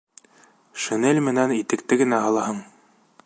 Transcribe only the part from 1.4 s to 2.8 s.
итекте генә һалаһың.